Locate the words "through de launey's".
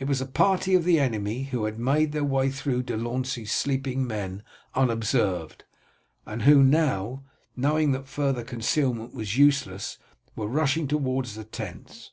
2.50-3.52